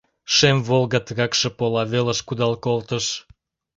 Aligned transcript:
Шем 0.35 0.57
«Волга» 0.67 0.99
тыгак 1.07 1.31
шып 1.39 1.57
ола 1.65 1.83
велыш 1.91 2.19
кудал 2.27 2.53
колтыш. 2.65 3.05